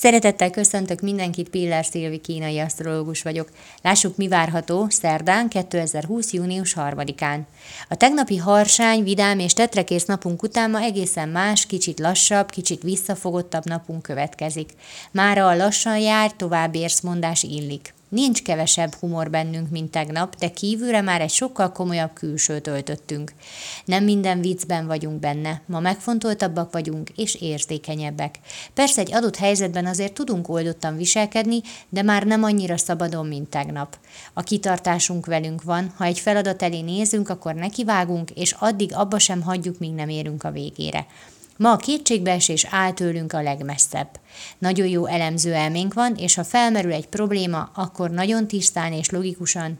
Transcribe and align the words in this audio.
Szeretettel 0.00 0.50
köszöntök 0.50 1.00
mindenkit, 1.00 1.48
Piller 1.48 1.84
Szilvi 1.84 2.18
kínai 2.18 2.58
asztrológus 2.58 3.22
vagyok. 3.22 3.48
Lássuk, 3.82 4.16
mi 4.16 4.28
várható 4.28 4.86
szerdán 4.88 5.48
2020. 5.48 6.32
június 6.32 6.74
3-án. 6.78 7.40
A 7.88 7.94
tegnapi 7.94 8.36
harsány, 8.36 9.02
vidám 9.02 9.38
és 9.38 9.52
tetrekész 9.52 10.04
napunk 10.04 10.42
után 10.42 10.70
ma 10.70 10.80
egészen 10.80 11.28
más, 11.28 11.66
kicsit 11.66 11.98
lassabb, 11.98 12.50
kicsit 12.50 12.82
visszafogottabb 12.82 13.64
napunk 13.64 14.02
következik. 14.02 14.70
Mára 15.10 15.48
a 15.48 15.56
lassan 15.56 15.98
jár, 15.98 16.32
tovább 16.32 16.74
érsz 16.74 17.00
mondás 17.00 17.42
illik. 17.42 17.94
Nincs 18.10 18.42
kevesebb 18.42 18.94
humor 18.94 19.30
bennünk, 19.30 19.70
mint 19.70 19.90
tegnap, 19.90 20.36
de 20.36 20.50
kívülre 20.50 21.00
már 21.00 21.20
egy 21.20 21.30
sokkal 21.30 21.72
komolyabb 21.72 22.12
külsőt 22.12 22.66
öltöttünk. 22.66 23.32
Nem 23.84 24.04
minden 24.04 24.40
viccben 24.40 24.86
vagyunk 24.86 25.20
benne, 25.20 25.62
ma 25.66 25.80
megfontoltabbak 25.80 26.72
vagyunk 26.72 27.10
és 27.16 27.34
érzékenyebbek. 27.34 28.38
Persze 28.74 29.00
egy 29.00 29.14
adott 29.14 29.36
helyzetben 29.36 29.86
azért 29.86 30.12
tudunk 30.12 30.48
oldottan 30.48 30.96
viselkedni, 30.96 31.60
de 31.88 32.02
már 32.02 32.24
nem 32.24 32.42
annyira 32.42 32.76
szabadon, 32.76 33.26
mint 33.26 33.48
tegnap. 33.48 33.98
A 34.32 34.42
kitartásunk 34.42 35.26
velünk 35.26 35.62
van, 35.62 35.92
ha 35.96 36.04
egy 36.04 36.18
feladat 36.18 36.62
elé 36.62 36.80
nézünk, 36.80 37.28
akkor 37.28 37.54
nekivágunk, 37.54 38.30
és 38.30 38.52
addig 38.58 38.94
abba 38.94 39.18
sem 39.18 39.42
hagyjuk, 39.42 39.78
míg 39.78 39.92
nem 39.92 40.08
érünk 40.08 40.44
a 40.44 40.50
végére. 40.50 41.06
Ma 41.60 41.72
a 41.72 41.76
kétségbeesés 41.76 42.66
áll 42.70 42.92
tőlünk 42.92 43.32
a 43.32 43.42
legmesszebb. 43.42 44.08
Nagyon 44.58 44.86
jó 44.86 45.06
elemző 45.06 45.52
elménk 45.52 45.94
van, 45.94 46.14
és 46.14 46.34
ha 46.34 46.44
felmerül 46.44 46.92
egy 46.92 47.06
probléma, 47.06 47.70
akkor 47.74 48.10
nagyon 48.10 48.46
tisztán 48.46 48.92
és 48.92 49.10
logikusan 49.10 49.78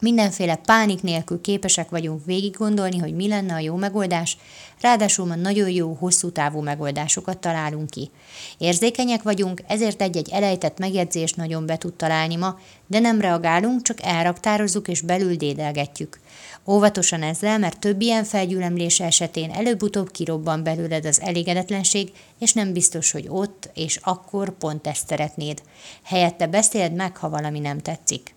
Mindenféle 0.00 0.56
pánik 0.56 1.02
nélkül 1.02 1.40
képesek 1.40 1.90
vagyunk 1.90 2.24
végig 2.24 2.56
gondolni, 2.56 2.98
hogy 2.98 3.14
mi 3.14 3.28
lenne 3.28 3.54
a 3.54 3.58
jó 3.58 3.76
megoldás, 3.76 4.36
ráadásul 4.80 5.26
ma 5.26 5.34
nagyon 5.34 5.70
jó, 5.70 5.96
hosszú 5.98 6.30
távú 6.30 6.60
megoldásokat 6.60 7.38
találunk 7.38 7.90
ki. 7.90 8.10
Érzékenyek 8.58 9.22
vagyunk, 9.22 9.62
ezért 9.66 10.02
egy-egy 10.02 10.28
elejtett 10.30 10.78
megjegyzést 10.78 11.36
nagyon 11.36 11.66
be 11.66 11.78
tud 11.78 11.94
találni 11.94 12.36
ma, 12.36 12.58
de 12.86 12.98
nem 12.98 13.20
reagálunk, 13.20 13.82
csak 13.82 14.02
elraktározzuk 14.02 14.88
és 14.88 15.00
belül 15.00 15.36
dédelgetjük. 15.36 16.20
Óvatosan 16.66 17.22
ezzel, 17.22 17.58
mert 17.58 17.78
több 17.78 18.00
ilyen 18.00 18.24
felgyülemlés 18.24 19.00
esetén 19.00 19.50
előbb-utóbb 19.50 20.10
kirobban 20.10 20.62
belőled 20.62 21.06
az 21.06 21.20
elégedetlenség, 21.20 22.12
és 22.38 22.52
nem 22.52 22.72
biztos, 22.72 23.10
hogy 23.10 23.26
ott 23.28 23.70
és 23.74 23.98
akkor 24.02 24.58
pont 24.58 24.86
ezt 24.86 25.08
szeretnéd. 25.08 25.62
Helyette 26.02 26.46
beszéld 26.46 26.94
meg, 26.94 27.16
ha 27.16 27.28
valami 27.28 27.58
nem 27.58 27.78
tetszik. 27.78 28.36